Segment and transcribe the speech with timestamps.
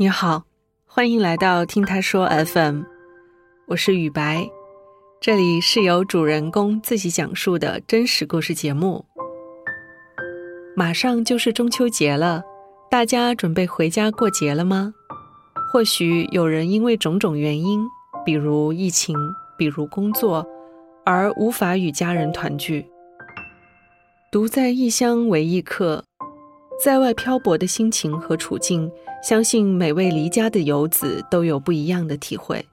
[0.00, 0.44] 你好，
[0.86, 2.84] 欢迎来到听他说 FM，
[3.66, 4.48] 我是雨白，
[5.20, 9.04] 这里是由主人公自己讲述的真实故事节目。
[10.74, 12.42] 马上就是中秋节了，
[12.90, 14.94] 大家准备回家过节了吗？
[15.70, 17.86] 或许有人因为种种原因，
[18.24, 19.14] 比如疫情，
[19.58, 20.48] 比如工作，
[21.04, 22.86] 而无法与家人团聚。
[24.32, 26.04] 独在异乡为异客，
[26.82, 28.90] 在外漂泊的心情和处境。
[29.22, 32.64] 相信每位离家的游子都有不一样的体会。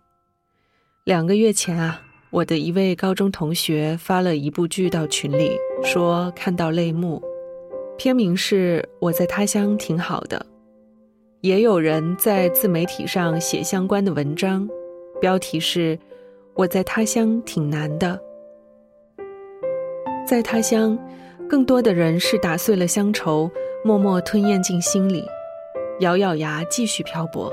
[1.03, 5.51] 两个月前啊，我的一位高中同学发了一部剧到群里，
[5.83, 7.21] 说看到泪目。
[7.97, 10.37] 片名是《我在他乡挺好的》，
[11.41, 14.65] 也有人在自媒体上写相关的文章，
[15.19, 15.97] 标题是
[16.53, 18.17] 《我在他乡挺难的》。
[20.25, 20.97] 在他乡，
[21.49, 23.51] 更多的人是打碎了乡愁，
[23.83, 25.23] 默默吞咽进心里。
[25.99, 27.51] 咬咬牙，继续漂泊。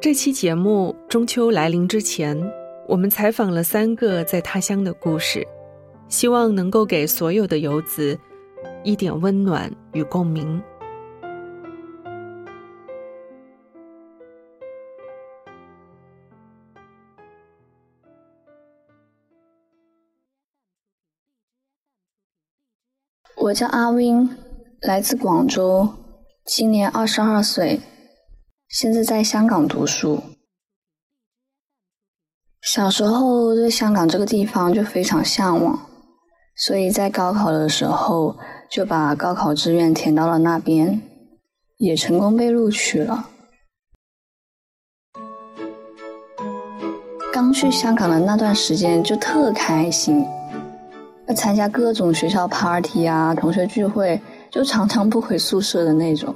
[0.00, 2.38] 这期节目中秋来临之前，
[2.86, 5.46] 我们采访了三个在他乡的故事，
[6.08, 8.18] 希望能够给所有的游子
[8.82, 10.62] 一点温暖与共鸣。
[23.44, 24.30] 我叫阿 Win，
[24.80, 25.92] 来自广州。
[26.46, 27.78] 今年二十二岁，
[28.68, 30.22] 现在在香港读书。
[32.62, 35.78] 小时候对香港这个地方就非常向往，
[36.56, 38.38] 所以在高考的时候
[38.70, 41.02] 就把高考志愿填到了那边，
[41.76, 43.28] 也成功被录取了。
[47.30, 50.24] 刚去香港的那段时间就特开心，
[51.26, 54.20] 要参加各种学校 party 啊，同学聚会。
[54.50, 56.32] 就常常不回宿舍的那种，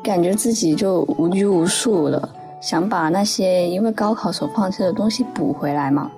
[0.00, 2.28] 感觉自己就无拘无束了，
[2.60, 6.08] 想把那些因为高考所放弃的东西补回来嘛。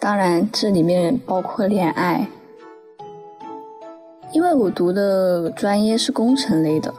[0.00, 2.26] 当然，这里面包括恋爱，
[4.32, 6.92] 因为我读的专业是工程类的，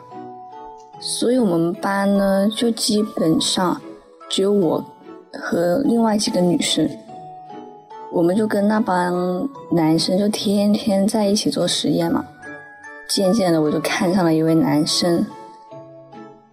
[1.02, 3.82] 所以我们班呢就基本上
[4.30, 4.82] 只有我
[5.34, 6.90] 和另外几个女生，
[8.16, 12.24] 我们就跟那帮男生就天天在一起做实验嘛。
[13.10, 15.26] 渐渐的，我就看上了一位男生，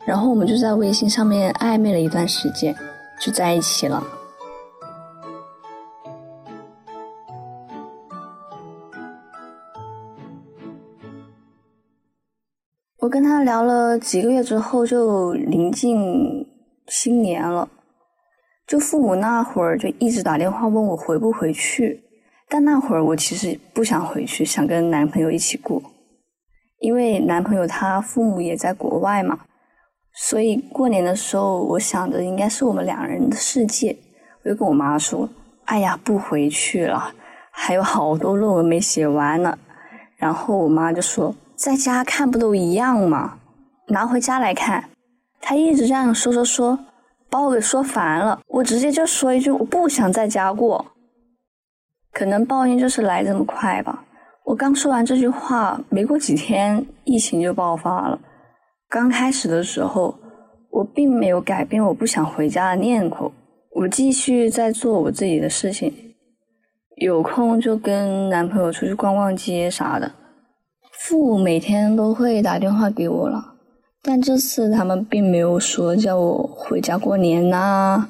[0.04, 2.74] 然后我们就在微信上面暧昧了一段时间，
[3.20, 4.02] 就在一起了。
[12.98, 16.44] 我跟他聊了几个月之后，就临近
[16.88, 17.68] 新年了，
[18.72, 22.02] 就父母那会儿就一直打电话问我回不回去，
[22.48, 25.82] 但那会儿我其实不想回去，想跟男朋友一起过。
[26.78, 29.40] 因为男朋友他父母也在国外嘛，
[30.14, 33.94] 所以过年的时候，我想的应该是我们两人的世界。
[34.42, 35.28] 我就跟我妈说
[35.66, 37.12] ：“哎呀，不回去了，
[37.50, 39.58] 还有好多论文没写完呢。”
[40.16, 43.36] 然后我妈就说：“在家看不都一样吗？
[43.88, 44.88] 拿回家来看。”
[45.42, 46.78] 她一直这样说说说，
[47.32, 48.38] 把我给说烦了。
[48.46, 50.84] 我直接就说一句：“我不想在家过。”
[52.12, 54.04] 可能报应就是来这么快吧。
[54.44, 58.20] 我刚说完这句话，没过几天，疫情就爆发了。
[58.90, 60.14] 刚开始的时候，
[60.70, 63.32] 我并没有改变我不想回家的念头，
[63.76, 65.90] 我继续在做我自己的事情，
[66.96, 70.12] 有空就跟男朋友出去逛逛街啥的。
[70.92, 73.51] 父母每天都会打电话给我了，
[74.02, 78.08] 但这次他们并没有说叫我回家过年呐，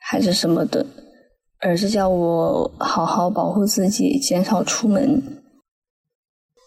[0.00, 0.84] 还是什么的，
[1.60, 5.22] 而是叫我好好保护自己，减少出门。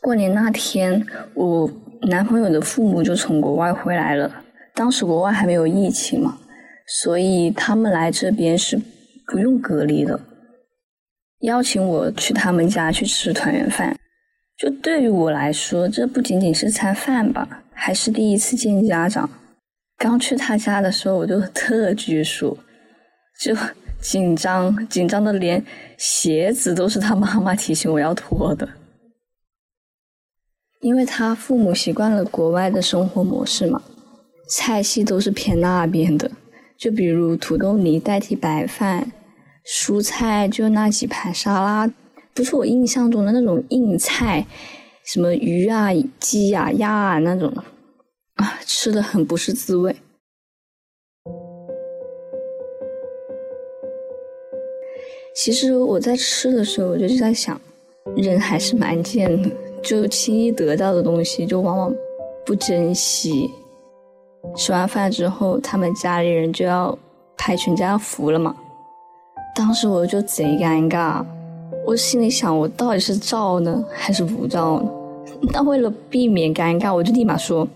[0.01, 1.05] 过年那天，
[1.35, 1.69] 我
[2.09, 4.31] 男朋友的父母就从国外回来了。
[4.73, 6.37] 当时国外还没有疫情嘛，
[6.87, 8.81] 所以他们来这边是
[9.27, 10.19] 不用隔离的。
[11.41, 13.97] 邀请我去他们家去吃团圆饭，
[14.61, 19.27] 就对于我来说，这不仅仅是餐饭吧，还是第一次见家长。
[19.97, 22.59] 刚去他家的时候，我就特拘束，
[23.39, 23.57] 就
[23.99, 25.65] 紧张，紧张的连
[25.97, 28.69] 鞋子都是他妈妈提醒我要脱的。
[30.81, 33.81] 因为他父母习惯了国外的生活模式嘛，
[34.47, 36.29] 菜系都是偏那边的，
[36.77, 39.11] 就比如土豆泥代替白饭，
[39.65, 41.91] 蔬菜就那几盘沙拉，
[42.33, 44.45] 不是我印象中的那种硬菜，
[45.03, 45.89] 什么鱼啊、
[46.19, 47.63] 鸡啊、鸭啊那种的，
[48.35, 49.95] 啊，吃的很不是滋味。
[55.33, 57.59] 其实我在吃的时候，我就在想，
[58.15, 59.49] 人还是蛮贱的。
[59.81, 61.95] 就轻易得到的东西，就往往
[62.45, 63.49] 不珍惜。
[64.55, 66.97] 吃完饭之后，他们家里人就要
[67.37, 68.55] 拍全家福了嘛。
[69.55, 71.25] 当时我就贼尴尬，
[71.85, 74.91] 我心里想，我到底是照呢还是不照呢？
[75.51, 77.67] 那为了避免尴尬，我就立马说：“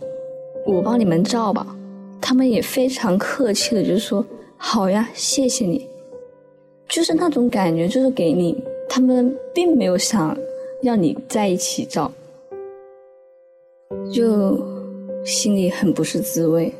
[0.66, 1.66] 我帮你们照吧。”
[2.22, 4.26] 他们也非常客气的就是说
[4.58, 5.88] ：“好呀，谢谢你。”
[6.88, 8.56] 就是那种感觉，就是给你，
[8.88, 10.38] 他们并没有想
[10.84, 12.12] 要你在一起照，
[14.14, 14.60] 就
[15.26, 16.72] 心里很不是滋味。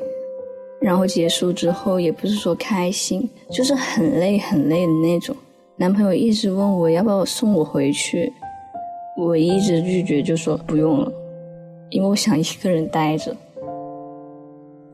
[0.80, 5.34] 然后结束之后，也不是说开心，就是很累很累的那种。
[5.78, 8.32] 男朋友一直问我要不要送我回去，
[9.14, 11.12] 我一直拒绝，就说不用了，
[11.90, 13.36] 因为我想一个人待着。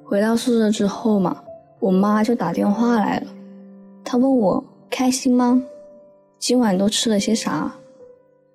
[0.03, 1.41] 回到宿舍之后嘛，
[1.79, 3.27] 我妈就打电话来了，
[4.03, 5.63] 她问我开心吗？
[6.41, 7.73] 今晚都吃了些啥？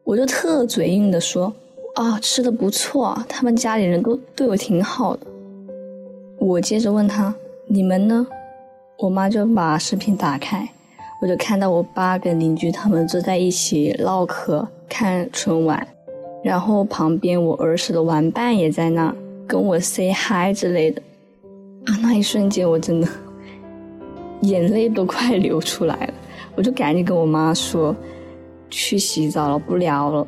[0.03, 1.53] 我就特嘴硬的说
[1.95, 5.25] 啊，吃的不错，他们家里人都对我挺好的。
[6.39, 7.33] 我接着问他
[7.68, 8.27] ：“你们呢？”
[9.00, 10.68] 我妈就把视频打开，
[11.19, 15.87] 我就看到我爸跟邻居他们坐在一起唠嗑、看春晚，
[16.43, 19.13] 然后旁边我儿时的玩伴也在那
[19.47, 21.01] 跟我 say hi 之类的。
[21.85, 23.07] 啊，那一瞬间我真的
[24.41, 26.13] 眼泪都快流出来了，
[26.55, 27.95] 我就赶紧跟我妈说
[28.69, 30.27] ：“去洗澡了，不聊了。”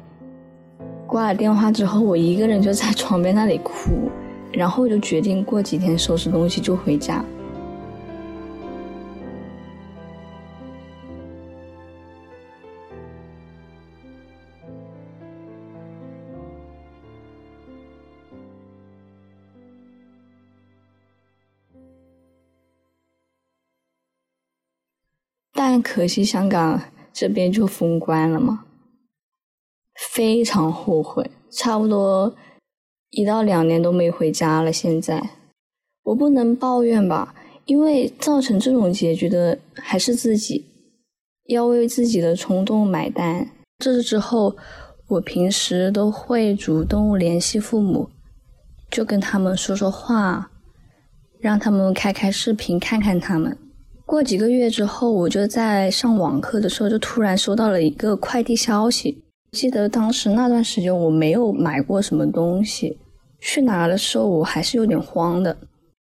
[1.06, 4.10] 挂了电话之后，我一个人就在 床边那里哭。
[4.52, 7.24] 然后就决定过几天收拾东西就回家。
[25.92, 26.80] 可惜香港
[27.12, 28.64] 这边就封关了嘛，
[29.96, 32.36] 非常后悔，差不多。
[33.10, 35.32] 一到两年都没回家了，现在
[36.04, 37.34] 我不能抱怨吧，
[37.66, 40.64] 因为造成这种结局的还是自己，
[41.48, 43.50] 要为自己的冲动买单。
[43.80, 44.56] 这之后，
[45.08, 48.12] 我平时都会主动联系父母，
[48.92, 50.52] 就跟他们说说话，
[51.40, 53.58] 让他们开开视频看看他们。
[54.10, 59.24] 过几个月之后，我就在上网课的时候，就突然收到了一个快递消息。
[59.52, 62.98] 记得当时那段时间我没有买过什么东西，
[63.40, 65.56] 去拿的时候我还是有点慌的。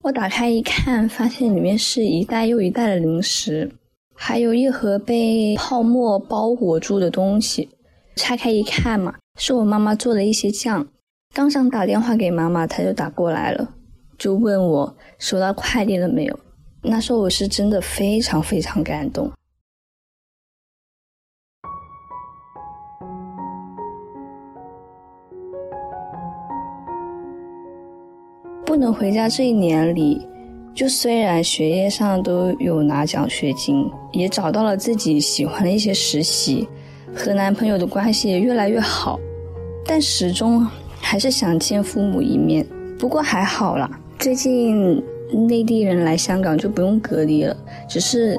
[0.04, 3.72] 我打开一看，发现里面是一袋又一袋的零食，
[4.16, 7.70] 还有一盒被泡沫包裹住的东西。
[8.16, 10.88] 拆开一看嘛，是我妈妈做的一些酱。
[11.36, 13.76] 刚想打电话给妈妈，她就打过来了，
[14.18, 16.40] 就问我收到快递了没有。
[16.84, 19.32] 那时候我是真的非常非常感动。
[28.66, 30.26] 不能回家这一年里，
[30.74, 36.68] 就虽然学业上都有拿奖学金，也找到了自己喜欢的一些实习，
[37.14, 39.20] 和男朋友的关系也越来越好，
[39.86, 40.66] 但始终
[41.00, 42.66] 还是想见父母一面。
[42.98, 47.56] 不过还好啦，最近内地人来香港就不用隔离了，
[47.88, 48.38] 只是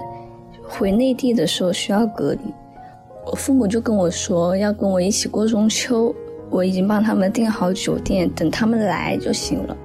[0.63, 2.41] 回内地的时候需要隔离。
[3.25, 6.15] 我父母就跟我说要跟我一起过中秋，
[6.51, 9.77] 我已经帮他们订好酒店，等他们来就行了。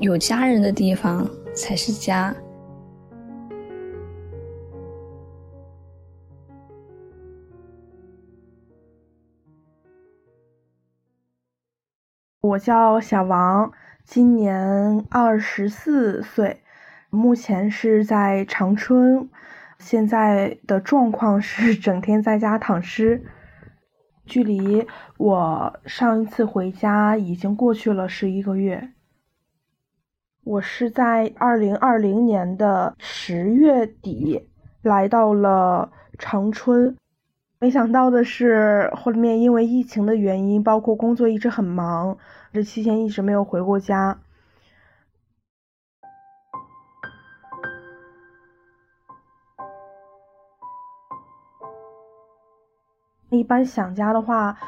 [0.00, 2.34] 有家人的地方才是家。
[12.40, 13.70] 我叫小王，
[14.04, 16.62] 今年二十四岁，
[17.08, 19.30] 目前是在长春，
[19.78, 23.24] 现在的状况是整天在家躺尸。
[24.26, 24.86] 距离
[25.18, 28.90] 我上一次回家已经过去了十一个月。
[30.44, 34.50] 我是在二零二零年的十月底
[34.82, 36.96] 来到了长春，
[37.62, 42.18] 没想到的是后面因为疫情的原因，包括工作一直很忙，
[42.52, 44.18] 这期间一直没有回过家。
[53.30, 54.58] 一般想家的话，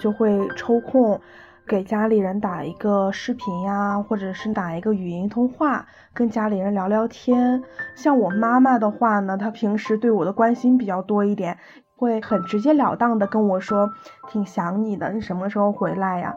[0.00, 1.20] 就会抽空。
[1.68, 7.62] 给家里人打一个视频呀，或者是打一个语音通话，跟家里人聊聊天。
[7.94, 11.58] 像我妈妈的话呢，她平时对我的关心比较多一点，
[12.00, 13.92] 会很直截了当的跟我说，
[14.26, 16.34] 挺想你的，你什么时候回来呀？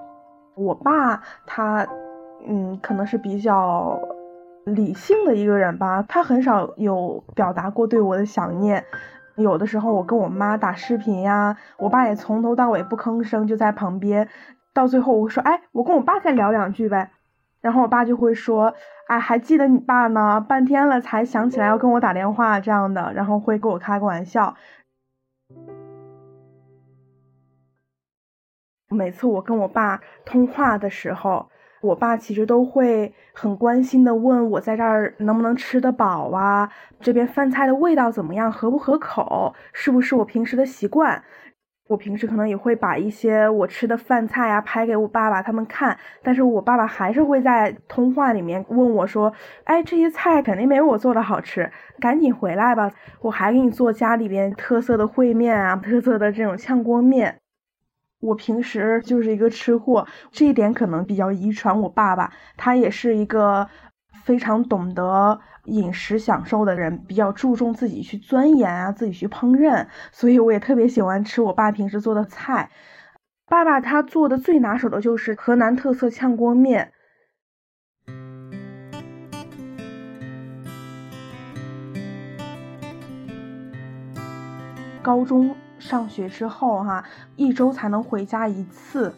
[0.56, 1.88] 我爸他，
[2.46, 3.98] 嗯，可能是比较
[4.66, 8.84] 理性的一个人吧，他很少有表达过对我的想念。
[9.36, 14.28] 有的时候我跟我妈打视频呀，我爸也从头到尾不吭声，就在旁边。
[14.74, 17.12] 到最后，我说：“哎，我跟我爸再聊两句呗。”
[17.62, 18.74] 然后我爸就会说
[19.08, 20.42] ：“哎，还记得你爸呢？
[20.42, 24.56] 半天了才想起来要跟我打电话这样的。”然后会跟我开个玩笑。
[28.94, 31.50] 每次我跟我爸通话的时候，
[31.82, 36.70] 我爸其实都会很关心的问我在这儿能不能吃得饱啊，
[37.02, 41.24] 这边饭菜的味道怎么样，合不合口，是不是我平时的习惯。
[41.90, 49.32] 我平时可能也会把一些我吃的饭菜啊拍给我爸爸他们看，但是我爸爸还是会在通话里面问我说
[49.66, 51.70] ：“哎，这些菜肯定没我做的好吃，
[52.00, 57.38] 赶紧回来吧，我还给你做家里边特色的烩面啊，特色的这种炝锅面。”
[58.24, 63.68] 我平时就是一个吃货，这一点可能比较遗传我爸爸，他也是一个
[64.24, 65.40] 非常懂得。
[65.66, 72.70] 饮食享受的人比较注重自己去钻研啊，自己去烹饪，所以我也特别喜欢吃我爸平时做的菜。
[73.48, 76.92] 爸爸他做的最拿手的就是河南特色炝锅面。
[85.02, 87.04] 高中上学之后哈，
[87.36, 89.14] 一周才能回家一次，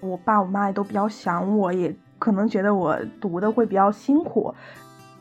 [0.00, 4.54] 我爸我妈也都比较想我，也可能觉得我读的会比较辛苦。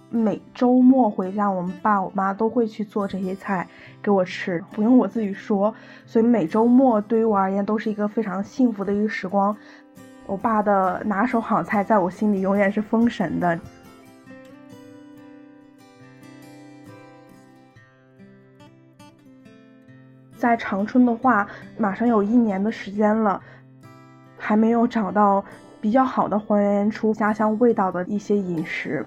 [0.09, 3.67] 每周末回家，我们爸我妈都会去做这些菜
[4.01, 5.73] 给我吃，不用我自己说。
[6.05, 9.55] 所以每周末对于我而言都是一个非常幸福的一个时光。
[10.25, 13.59] 我爸的拿手好菜在我心里永远是封神的。
[20.39, 21.45] 在长春的话，
[21.77, 23.41] 马上有一年的时间了，
[24.37, 25.43] 还没有找到
[25.81, 29.05] 比较好的还原出家乡味道的一些饮食。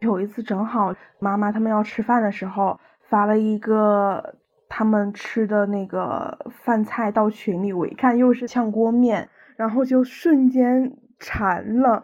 [0.00, 4.34] 有一次正好妈妈他们要吃饭的时候，发了一个
[4.68, 12.02] 他们吃的那个饭菜到群里，我一看又是炝锅面，然后就瞬间馋了，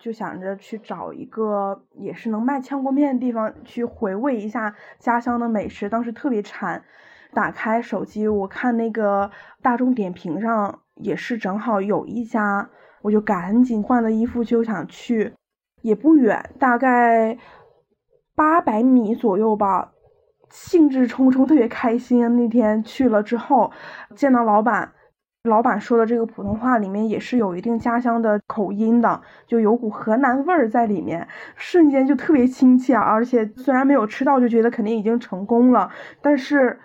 [0.00, 5.88] 就想着去找一个也是能卖炝锅面的地方去回味一下家乡的美食。
[5.88, 6.82] 当时特别馋，
[7.34, 9.30] 打开手机我看那个
[9.62, 12.70] 大众点评上也是正好有一家，
[13.02, 15.34] 我就赶紧换了衣服就想去。
[15.82, 17.38] 也不远，大概
[18.34, 19.92] 八百米左右吧。
[20.50, 22.36] 兴致冲冲，特别开心。
[22.36, 23.70] 那天去了之后，
[24.16, 24.92] 见到老板，
[25.44, 33.00] 老板说的这个普通话里面也是有一定家乡的口音的，就有股河南味儿在里面，瞬间就特别亲切啊。
[33.00, 35.90] 而且虽然没有吃到，就觉得肯定已经成功了。
[36.20, 36.78] 但是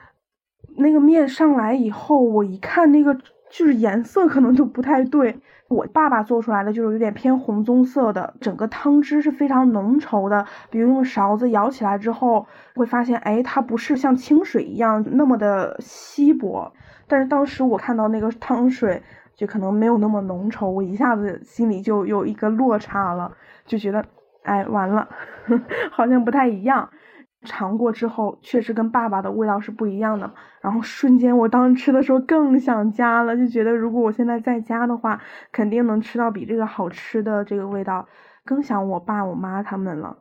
[0.78, 3.14] 那个面上来以后，我一看那个
[3.50, 5.38] 就是颜色可能都不太对。
[5.68, 10.46] 我爸爸做出来的就是有点偏红棕色的，整个汤汁是非常浓稠的。
[10.70, 12.46] 比如用勺子舀起来之后，
[12.76, 16.72] 会发现，哎，它不是像清水一样那么的稀薄。
[17.08, 19.02] 但是当时我看到那个汤水，
[19.36, 23.32] 就可能没有那么浓稠，我一下子心里就有一个落差了，
[23.66, 24.06] 就觉得，
[24.44, 25.10] 哎，完了，
[25.92, 26.90] 好像不太一样。
[27.46, 30.34] 尝过之后，确实跟爸爸的味道是不一样的。
[30.60, 35.22] 然后瞬间，我当时吃的时候更想家了，就觉得如果我现在在家的话，
[35.52, 38.08] 肯定能吃到比这个好吃的这个味道，
[38.44, 40.18] 更想我爸我妈他们了。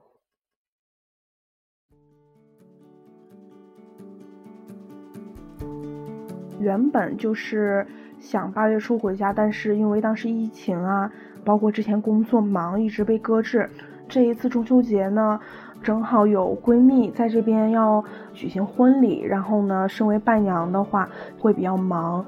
[6.60, 7.86] 原本就是
[8.18, 11.10] 想八月初回家，但是因为当时疫情啊，
[11.44, 13.68] 包括之前工作忙，一直被搁置。
[14.06, 15.40] 这一次中秋节呢。
[15.84, 21.06] 正好有闺蜜在这边要举行婚礼，然后呢，身为伴娘的话
[21.38, 22.24] 会比较忙。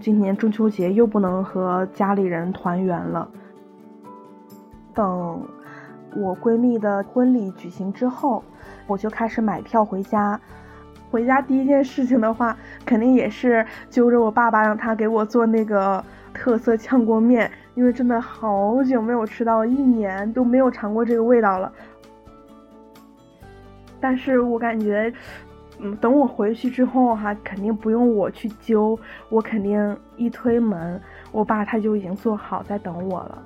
[0.00, 3.28] 今年中秋节又不能和家里人团圆了。
[4.94, 5.42] 等
[6.16, 8.42] 我闺蜜的婚礼举行之后，
[8.86, 10.40] 我就开始买票回家。
[11.10, 12.56] 回家第一件事情的话，
[12.86, 21.70] 肯定也是揪着我爸爸，让他给我做那个特色炝锅面，因为真的好久没有吃到，一年都没有尝过这个味道了。
[24.06, 25.10] 但是我感觉，
[25.78, 28.98] 嗯，等我回去之后哈，肯定不用我去揪，
[29.30, 31.00] 我肯定一推门，
[31.32, 33.42] 我爸他就已经做好在等我了。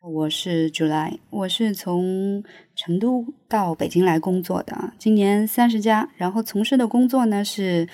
[0.00, 2.42] 我是 July，我是从
[2.74, 7.88] 成都到北京来工作的，今年三十加，然后从事的工作呢是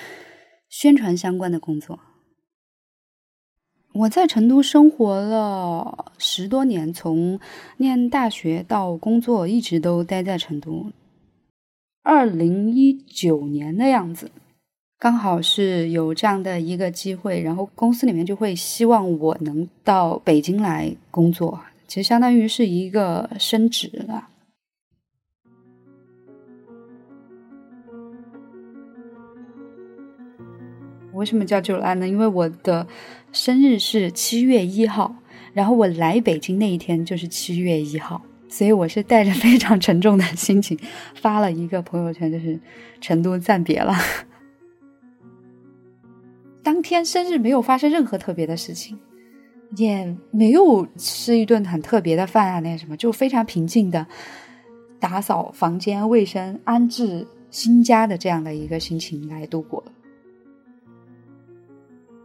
[0.71, 1.99] 宣传相关的工作。
[4.01, 7.39] 我在成都生活了十多年，从
[7.77, 10.87] 念大学到工作，一直都待在成都。
[12.03, 14.31] 二零一九年的样子，
[14.99, 24.29] 刚好是有这样的一个机会，然后公司里面就会希望我能到北京来工作，其实相当于是一个升职了。
[31.21, 32.09] 为什么叫九兰呢？
[32.09, 32.87] 因为我的
[33.31, 35.15] 生日是七月一号，
[35.53, 40.79] 然后我来北京那一天就是七月一号，所以我是带着非常沉重的心情
[41.15, 42.59] 发了一个朋友圈，就是
[43.03, 43.95] 成都暂别了。
[46.63, 48.99] 当天生日没有发生任何特别的事情，
[49.77, 54.07] 也没有吃一顿很特别的饭啊，那什么，就非常平静的
[54.99, 59.93] 打扫房间、卫生、安置新家的这样的一个心情来度过了。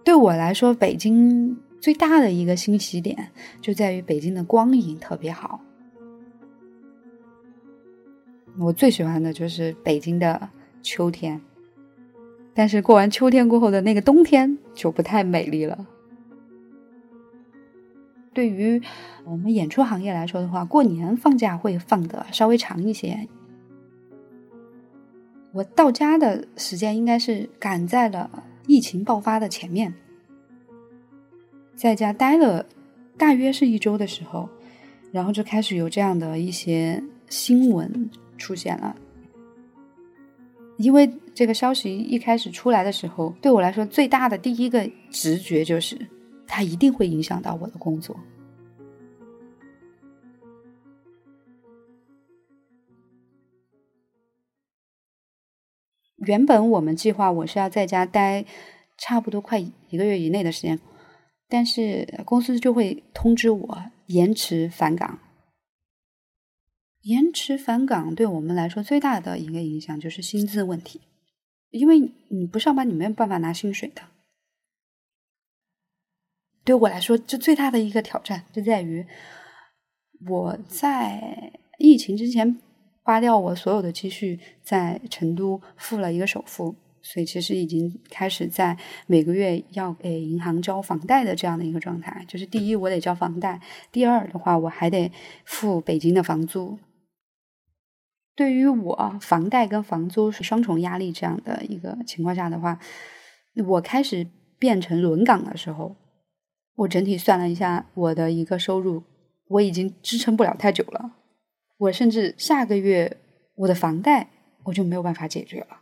[0.06, 5.60] 对我来说，北京最大的一个欣喜点就在于北京的光影特别好。
[8.60, 10.48] 我最喜欢的就是北京的
[10.84, 11.42] 秋天，
[12.54, 15.88] 但是过完秋天过后的那个冬天就不太美丽了。
[18.32, 18.80] 对于
[19.26, 23.28] 我们演出行业来说的话，过年放假会放的稍微长一些。
[25.52, 28.44] 我到家的时间应该是赶在了。
[28.68, 29.94] 疫情爆发的前面，
[31.76, 32.66] 在家待了
[33.18, 34.50] 大约是一周的时候，
[35.12, 38.96] 然后就开始有这样的一些新闻出现了。
[40.78, 45.98] 因为这个消息一开始出来的时候，对我来说最大的第一个直觉就是，
[46.46, 48.20] 它一定会影响到我的工作。
[56.26, 58.46] 原本我们计划我是要在家待
[58.98, 60.80] 差不多快一个月以内的时间，
[61.48, 65.20] 但是公司就会通知我延迟返岗。
[67.02, 71.02] 延迟返岗对我们来说最大的一个影响就是薪资问题，
[71.70, 74.02] 因为你不上班你没有办法拿薪水的。
[76.64, 79.06] 对我来说，这最大的一个挑战就在于
[80.28, 82.60] 我在疫情之前。
[83.06, 92.26] 花掉我所有的积蓄，在成都付了一个首付，所以其实已经开始在每个月要给银行交房贷的这样的一个状态。
[92.28, 93.60] 就是第一，我得交房贷；
[93.92, 95.12] 第二的话，我还得
[95.46, 96.80] 付北京的房租。
[98.36, 102.80] 对于我，房贷跟房租是双重压力这样的一个情况下的话，
[103.68, 104.26] 我开始
[104.58, 105.96] 变成轮岗的时候，
[106.78, 109.04] 我整体算了一下我的一个收入，
[109.50, 111.12] 我已经支撑不了太久了。
[111.78, 113.18] 我甚至下个月
[113.56, 114.30] 我的房贷
[114.64, 115.82] 我就没有办法解决了，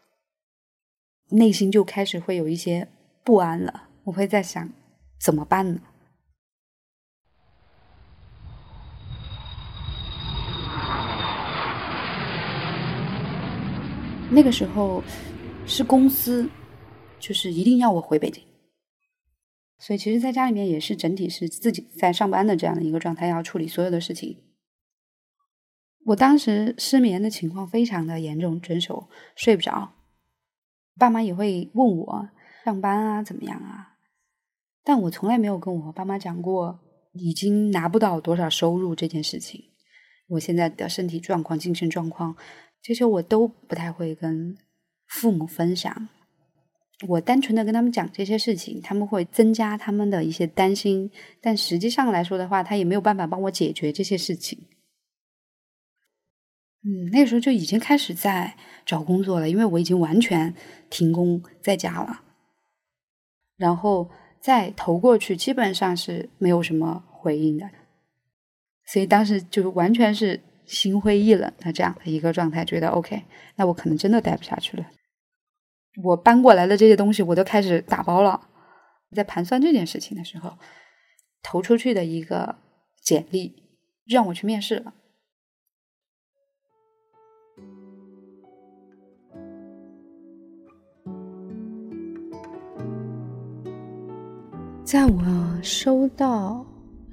[1.30, 2.88] 内心就开始会有一些
[3.24, 3.90] 不安了。
[4.06, 4.70] 我会在想
[5.20, 5.80] 怎么办呢？
[14.30, 15.04] 那个时候
[15.68, 16.50] 是公司
[17.20, 18.44] 就是一定要我回北京，
[19.78, 24.43] 所以其实在家里面也是整体是自己在上班的这样的一个状态，要处理所有的事情。
[26.06, 29.94] 我当时失眠的情况非常的严重，整宿睡不着。
[30.98, 32.30] 爸妈也会问我
[32.66, 33.98] 上班啊怎么样啊，
[34.84, 36.80] 但我从来没有跟我爸妈讲过
[37.14, 39.64] 已经拿不到多少收入这件事情。
[40.28, 42.36] 我现在的身体状况、精神状况，
[42.82, 44.58] 这些我都不太会跟
[45.08, 46.10] 父母分享。
[47.08, 51.12] 我单纯的跟他们讲这些事情，他们会增加他们的一些担心，
[51.42, 54.60] 但实际上来说的话，他也没有办法帮我解决这些事情。
[56.86, 60.54] 嗯，那时候就已经开始在找工作了，因为我已经完全
[60.90, 62.22] 停工在家了，
[63.56, 64.10] 然后
[64.42, 67.70] 再投过去，基本上是没有什么回应的，
[68.86, 73.24] 所以当时就完全是心灰意冷的这样的一个状态，觉得 OK，
[73.56, 74.86] 那我可能真的待不下去了。
[76.04, 78.50] 我搬过来的这些东西，我都开始打包了。
[79.16, 80.58] 在盘算这件事情的时候，
[81.42, 82.56] 投出去的一个
[83.02, 83.64] 简历
[84.06, 84.94] 让我去面试了。
[94.94, 95.24] 在我
[95.64, 96.64] 收到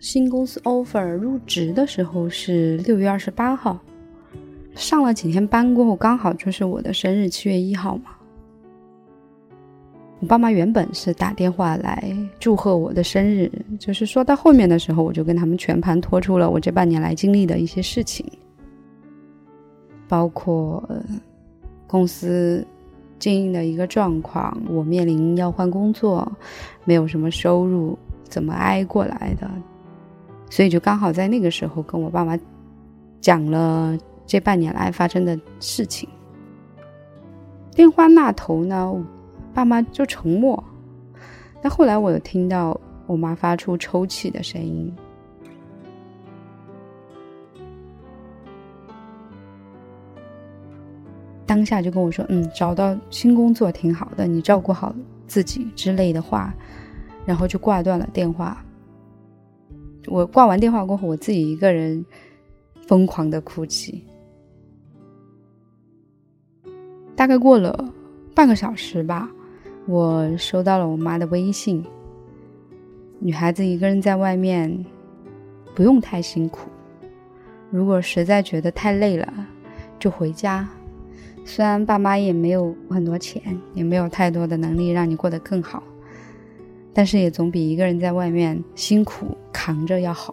[0.01, 3.81] 新公司 offer 入职的时候是六月二十八号，
[4.75, 8.11] 上了几天班过后，刚好就是我的生日七月一号嘛。
[10.19, 18.31] 我爸妈原本是打电话来祝贺我的生日，就是说到后面的时候，我就跟他们全盘托出了我这半年来经历的一些事情，
[20.07, 20.87] 包括
[21.87, 22.63] 公司。
[23.21, 26.31] 经营的一个状况，我面临要换工作，
[26.85, 29.49] 没有什么收入，怎么挨过来的？
[30.51, 32.37] 所以就刚好在那个时候跟我爸妈
[33.21, 36.09] 讲了这半年来发生的事情。
[37.73, 38.93] 电话那头呢，
[39.55, 40.63] 爸妈就沉默。
[41.63, 44.93] 但后来我有听到我妈发出抽泣的声音。
[51.51, 54.95] 当下就跟我说：“嗯，找到新工作挺好的，你照顾好
[55.27, 56.55] 自己之类的话。”
[57.27, 58.65] 然后就挂断了电话。
[60.07, 62.07] 我挂完电话过后，我自己一个人
[62.87, 64.05] 疯狂的哭泣。
[67.17, 67.93] 大概过了
[68.33, 69.29] 半个小时吧，
[69.87, 71.85] 我收到了我妈的微信。
[73.19, 74.87] 女孩子一个人在外面，
[75.75, 76.71] 不用太辛苦。
[77.71, 79.49] 如果实在觉得太累了，
[79.99, 80.69] 就回家。
[81.51, 83.43] 虽然爸妈也没有很多钱，
[83.75, 85.83] 也没有太多的能力让你过得更好，
[86.95, 90.33] 但是也总比一个人在外面辛苦扛着要好。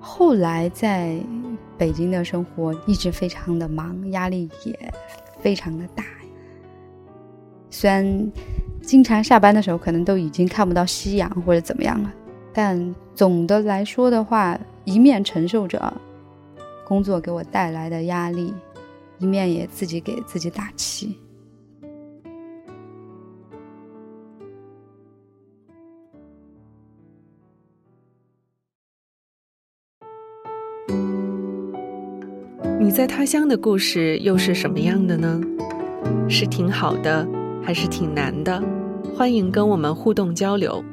[0.00, 1.16] 后来在
[1.78, 4.76] 北京的生活一直非常的忙，压力也
[5.38, 6.02] 非常的大。
[7.70, 8.32] 虽然
[8.82, 12.12] 经常下班的时候可能都已经看不到夕阳或者怎么样了，
[12.52, 15.94] 但总的来说的话，一面承受着
[16.84, 18.52] 工作给我带来的压力。
[19.18, 21.18] 一面也自己给自己打气。
[32.78, 35.40] 你在他乡的故事又是什么样的呢？
[36.28, 37.26] 是挺好的，
[37.62, 38.62] 还是挺难的？
[39.16, 40.84] 欢迎跟我们互动交流。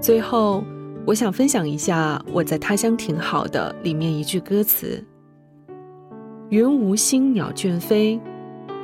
[0.00, 0.64] 最后，
[1.06, 5.04] 我想分享一下《我在他乡挺好的》里面一句歌词。
[6.50, 8.18] 云无心，鸟倦飞；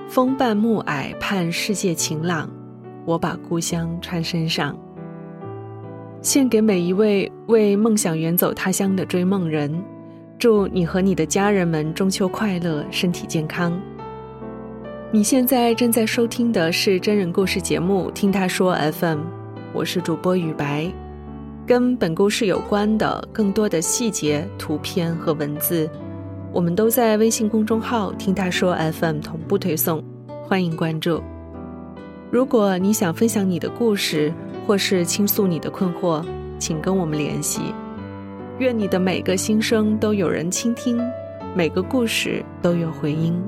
[0.09, 2.49] 风伴暮霭，盼世界晴朗。
[3.05, 4.79] 我把故乡穿身上，
[6.23, 9.83] 献给每一位为梦想远走他乡的追梦人。
[10.39, 13.77] 祝你和你的家人们中秋快乐，身体健康。
[15.11, 19.19] 你现在正在收听的是真人故事节目《听他说 FM》，
[19.73, 20.89] 我是主播雨白。
[21.67, 25.91] 跟本故事有关的更多的细节、图片和文字。
[26.57, 30.03] 我们都在微信公众号“听他说 FM” 同步推送，
[30.49, 31.23] 欢迎关注。
[32.31, 34.33] 如果你想分享你的故事，
[34.67, 36.25] 或是倾诉你的困惑，
[36.59, 37.61] 请跟我们联系。
[38.59, 40.99] 愿你的每个心声都有人倾听，
[41.55, 43.39] 每个故事都有回音。